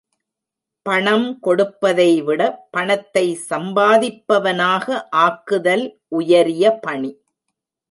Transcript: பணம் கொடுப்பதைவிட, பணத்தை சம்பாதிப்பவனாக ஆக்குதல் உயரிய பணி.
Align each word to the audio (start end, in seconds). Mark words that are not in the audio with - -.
பணம் 0.85 1.39
கொடுப்பதைவிட, 1.43 2.41
பணத்தை 2.71 3.25
சம்பாதிப்பவனாக 3.49 5.07
ஆக்குதல் 5.17 5.85
உயரிய 6.07 6.73
பணி. 6.81 7.11